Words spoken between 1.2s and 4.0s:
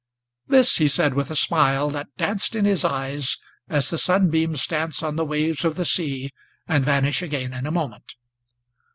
a smile, that danced in his eyes, as the